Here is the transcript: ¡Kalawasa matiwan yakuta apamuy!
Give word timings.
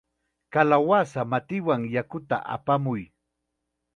¡Kalawasa 0.53 1.21
matiwan 1.31 1.81
yakuta 1.95 2.37
apamuy! 2.55 3.01